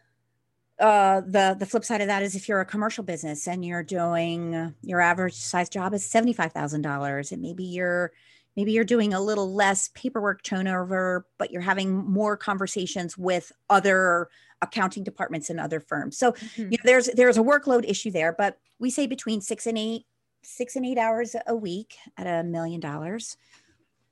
[0.80, 3.84] uh, the the flip side of that is if you're a commercial business and you're
[3.84, 8.12] doing your average size job is seventy five thousand dollars, and maybe you're
[8.56, 14.30] maybe you're doing a little less paperwork turnover, but you're having more conversations with other
[14.62, 16.18] accounting departments and other firms.
[16.18, 16.62] So mm-hmm.
[16.62, 20.06] you know, there's there's a workload issue there, but we say between six and eight
[20.44, 23.36] six and eight hours a week at a million dollars.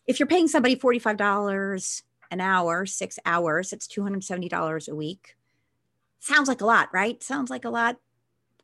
[0.08, 2.02] If you're paying somebody forty five dollars
[2.32, 5.36] an hour, six hours, it's two hundred seventy dollars a week
[6.26, 7.22] sounds like a lot, right?
[7.22, 7.98] Sounds like a lot.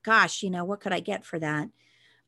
[0.04, 1.70] Gosh, you know, what could I get for that?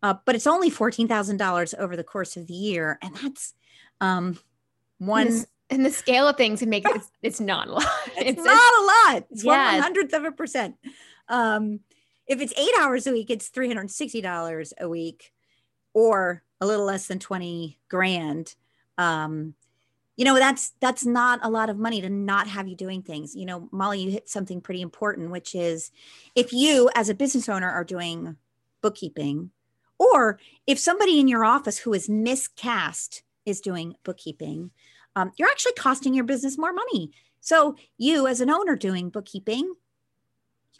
[0.02, 3.00] Uh, but it's only $14,000 over the course of the year.
[3.02, 3.54] And that's
[4.02, 4.38] um,
[5.00, 5.28] one.
[5.28, 7.88] In the, in the scale of things, it makes it, it's, it's not a lot.
[8.18, 9.24] It's, it's not a lot.
[9.32, 9.74] It's yeah.
[9.74, 10.76] one hundredth of a percent.
[11.30, 11.80] Um,
[12.28, 15.34] if it's eight hours a week, it's $360 a week
[15.94, 18.56] or a little less than 20 grand.
[18.98, 19.56] Um,
[20.16, 23.36] you know that's that's not a lot of money to not have you doing things.
[23.36, 25.92] You know molly you hit something pretty important which is
[26.36, 28.38] if you as a business owner are doing
[28.82, 29.52] bookkeeping
[30.00, 34.72] or if somebody in your office who is miscast is doing bookkeeping
[35.16, 37.12] um, you're actually costing your business more money.
[37.40, 39.74] So you as an owner doing bookkeeping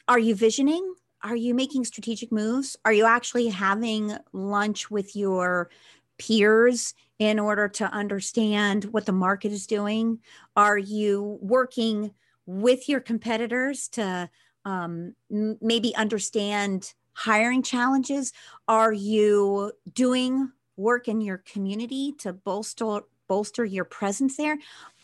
[0.08, 0.96] are you visioning?
[1.24, 2.76] Are you making strategic moves?
[2.84, 5.70] Are you actually having lunch with your
[6.18, 6.94] peers
[7.24, 10.20] in order to understand what the market is doing?
[10.58, 12.12] Are you working
[12.46, 14.30] with your competitors to
[14.66, 18.34] um, maybe understand hiring challenges?
[18.68, 24.58] Are you doing work in your community to bolster bolster your presence there?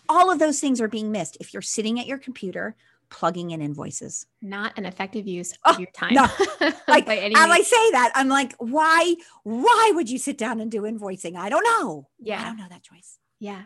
[0.09, 2.76] All of those things are being missed if you're sitting at your computer
[3.10, 4.26] plugging in invoices.
[4.41, 6.14] Not an effective use of oh, your time.
[6.14, 6.24] No.
[6.88, 10.82] like as I say that, I'm like, why, why would you sit down and do
[10.84, 11.36] invoicing?
[11.36, 12.07] I don't know.
[12.20, 12.41] Yeah.
[12.41, 13.18] I don't know that choice.
[13.39, 13.64] Yeah.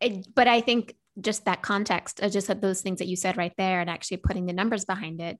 [0.00, 3.52] It, but I think just that context, uh, just those things that you said right
[3.58, 5.38] there and actually putting the numbers behind it,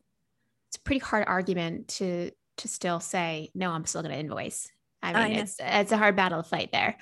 [0.68, 4.68] it's a pretty hard argument to to still say, no, I'm still going to invoice.
[5.00, 6.96] I mean, I it's it's a hard battle to fight there.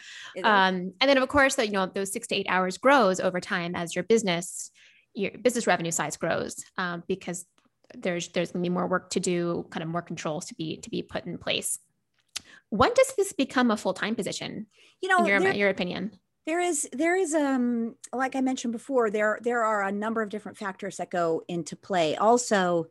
[0.44, 3.40] Um, and then of course that you know those six to eight hours grows over
[3.40, 4.70] time as your business
[5.16, 7.46] your business revenue size grows um, because
[7.94, 10.76] there's there's going to be more work to do, kind of more controls to be
[10.78, 11.78] to be put in place.
[12.70, 14.66] When does this become a full time position?
[15.00, 16.12] You know, in your, there, your opinion.
[16.46, 20.28] There is there is um like I mentioned before there there are a number of
[20.28, 22.16] different factors that go into play.
[22.16, 22.88] Also,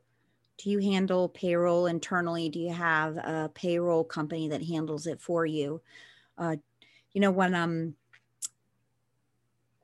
[0.57, 2.49] do you handle payroll internally?
[2.49, 5.81] Do you have a payroll company that handles it for you?
[6.37, 6.55] Uh,
[7.13, 7.95] you know when um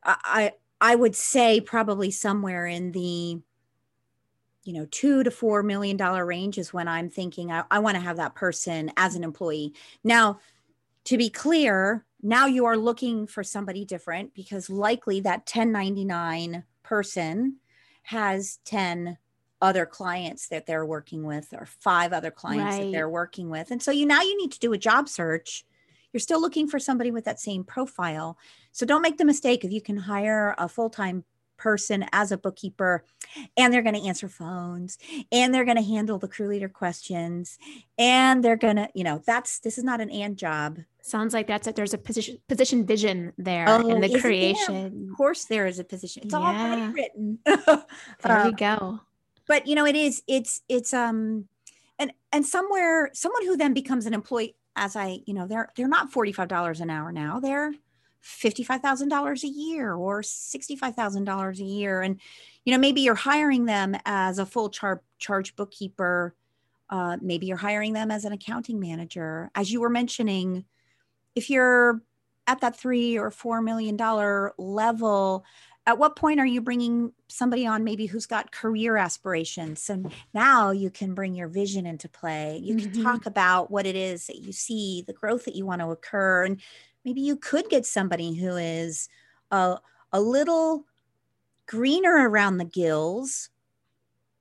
[0.04, 3.40] I I would say probably somewhere in the
[4.64, 7.96] you know two to four million dollar range is when i'm thinking i, I want
[7.96, 9.74] to have that person as an employee
[10.04, 10.40] now
[11.06, 17.58] to be clear now you are looking for somebody different because likely that 1099 person
[18.04, 19.18] has 10
[19.62, 22.86] other clients that they're working with or five other clients right.
[22.86, 25.66] that they're working with and so you now you need to do a job search
[26.14, 28.38] you're still looking for somebody with that same profile.
[28.72, 31.24] So don't make the mistake if you can hire a full time
[31.62, 33.06] person as a bookkeeper
[33.56, 34.98] and they're going to answer phones
[35.32, 37.60] and they're going to handle the crew leader questions
[38.00, 40.80] and they're going to you know that's this is not an and job.
[41.04, 41.76] Sounds like that's it.
[41.76, 45.84] There's a position position vision there oh, in the creation of course there is a
[45.84, 46.24] position.
[46.26, 46.40] It's yeah.
[46.40, 47.40] already written.
[47.46, 49.00] There um, you go.
[49.48, 51.48] but you know it is it's it's um
[52.00, 55.88] and and somewhere someone who then becomes an employee as i you know they're they're
[55.88, 57.74] not $45 an hour now they're
[58.24, 62.02] $55,000 a year or $65,000 a year.
[62.02, 62.20] And,
[62.66, 66.36] you know, maybe you're hiring them as a full char- charge bookkeeper.
[66.90, 69.50] Uh, maybe you're hiring them as an accounting manager.
[69.56, 70.66] As you were mentioning,
[71.36, 72.02] if you're
[72.48, 75.46] at that three or four million dollar level,
[75.88, 80.04] at what point are you bringing somebody on maybe who's got career aspirations so
[80.34, 83.04] now you can bring your vision into play you can mm-hmm.
[83.04, 86.46] talk about what it is that you see the growth that you want to occur
[86.46, 86.62] and
[87.04, 89.10] maybe you could get somebody who is
[89.52, 89.78] a,
[90.12, 90.86] a little
[91.66, 93.50] greener around the gills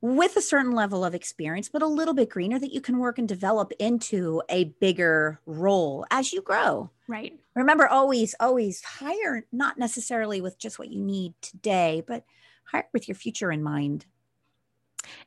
[0.01, 3.18] with a certain level of experience, but a little bit greener that you can work
[3.18, 6.91] and develop into a bigger role as you grow.
[7.11, 7.33] Right.
[7.57, 12.23] Remember, always, always hire not necessarily with just what you need today, but
[12.63, 14.07] hire with your future in mind.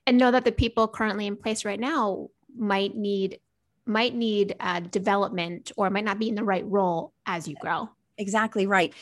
[0.07, 3.41] And know that the people currently in place right now might need
[3.85, 7.89] might need uh, development or might not be in the right role as you grow.
[8.17, 8.93] Exactly right.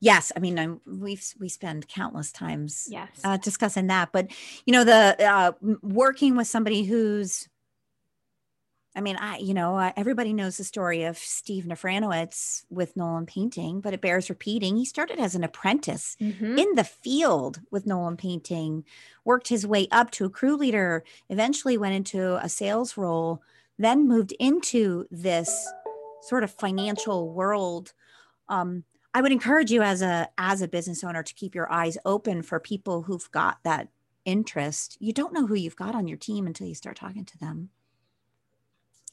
[0.00, 3.20] Yes, I mean I'm, we've we spend countless times yes.
[3.22, 4.28] uh, discussing that, but
[4.64, 7.50] you know the uh, working with somebody who's
[8.94, 13.24] I mean, I, you know, uh, everybody knows the story of Steve Nefranowitz with Nolan
[13.24, 14.76] Painting, but it bears repeating.
[14.76, 16.58] He started as an apprentice mm-hmm.
[16.58, 18.84] in the field with Nolan Painting,
[19.24, 23.42] worked his way up to a crew leader, eventually went into a sales role,
[23.78, 25.72] then moved into this
[26.22, 27.92] sort of financial world.
[28.48, 28.82] Um,
[29.14, 32.42] I would encourage you as a as a business owner to keep your eyes open
[32.42, 33.88] for people who've got that
[34.24, 34.96] interest.
[35.00, 37.70] You don't know who you've got on your team until you start talking to them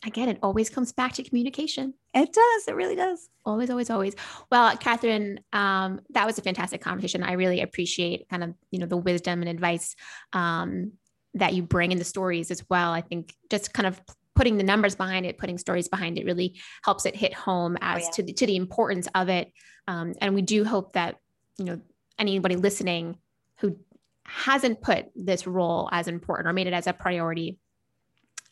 [0.06, 1.94] again, it always comes back to communication.
[2.14, 2.68] It does.
[2.68, 3.30] It really does.
[3.46, 4.16] Always, always, always.
[4.52, 7.24] Well, Catherine, um, that was a fantastic conversation.
[7.24, 9.96] I really appreciate kind of, you know, the wisdom and advice
[10.34, 10.94] um,
[11.34, 12.92] that you bring in the stories as well.
[12.92, 14.00] I think just kind of
[14.36, 17.86] putting the numbers behind it, putting stories behind it really helps it hit home oh,
[17.86, 18.12] as oh, yeah.
[18.12, 19.52] to, the, to the importance of it.
[19.88, 21.18] Um, and we do hope that,
[21.58, 21.82] you know,
[22.20, 23.18] anybody listening
[23.60, 23.78] who
[24.26, 27.58] hasn't put this role as important or made it as a priority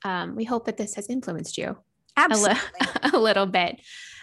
[0.05, 1.75] um, we hope that this has influenced you
[2.17, 2.59] Absolutely.
[2.79, 3.81] A, li- a little bit.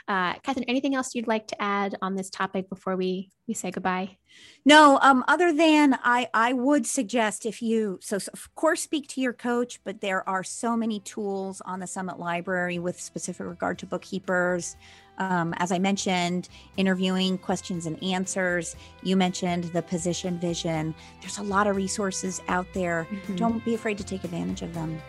[0.08, 3.70] Uh, Catherine, anything else you'd like to add on this topic before we we say
[3.70, 4.16] goodbye?
[4.64, 9.06] No, um, other than I I would suggest if you so, so, of course speak
[9.08, 13.46] to your coach, but there are so many tools on the Summit Library with specific
[13.46, 14.76] regard to bookkeepers.
[15.18, 18.74] Um, as I mentioned, interviewing questions and answers.
[19.02, 20.94] You mentioned the position vision.
[21.20, 23.06] There's a lot of resources out there.
[23.08, 23.36] Mm-hmm.
[23.36, 25.00] Don't be afraid to take advantage of them.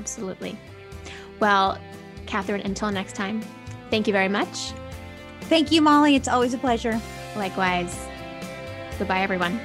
[0.00, 0.58] Absolutely.
[1.40, 1.78] Well,
[2.24, 3.42] Catherine, until next time,
[3.90, 4.72] thank you very much.
[5.42, 6.16] Thank you, Molly.
[6.16, 6.98] It's always a pleasure.
[7.36, 8.08] Likewise.
[8.98, 9.60] Goodbye, everyone.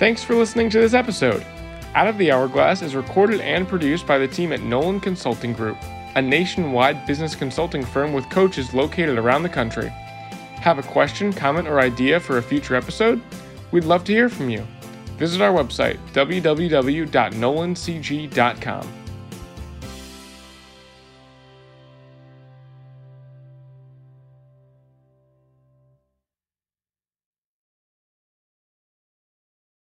[0.00, 1.46] Thanks for listening to this episode.
[1.94, 5.76] Out of the Hourglass is recorded and produced by the team at Nolan Consulting Group,
[6.16, 9.88] a nationwide business consulting firm with coaches located around the country.
[10.56, 13.22] Have a question, comment, or idea for a future episode?
[13.70, 14.66] We'd love to hear from you.
[15.20, 18.99] Visit our website, www.nolancg.com.